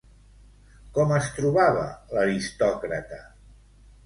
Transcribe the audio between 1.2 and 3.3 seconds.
trobava l'aristòcrata?